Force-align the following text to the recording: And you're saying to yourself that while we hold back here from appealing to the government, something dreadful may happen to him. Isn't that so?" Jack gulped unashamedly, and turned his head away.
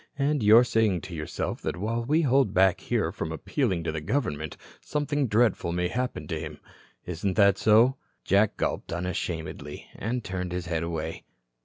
And 0.17 0.41
you're 0.41 0.63
saying 0.63 1.01
to 1.01 1.13
yourself 1.15 1.61
that 1.61 1.77
while 1.77 2.03
we 2.03 2.23
hold 2.23 2.55
back 2.55 2.79
here 2.81 3.11
from 3.11 3.31
appealing 3.31 3.83
to 3.83 3.91
the 3.91 4.01
government, 4.01 4.57
something 4.81 5.27
dreadful 5.27 5.71
may 5.73 5.89
happen 5.89 6.27
to 6.29 6.39
him. 6.39 6.59
Isn't 7.05 7.35
that 7.35 7.59
so?" 7.59 7.97
Jack 8.23 8.57
gulped 8.57 8.91
unashamedly, 8.91 9.89
and 9.95 10.23
turned 10.23 10.53
his 10.53 10.65
head 10.65 10.81
away. 10.81 11.23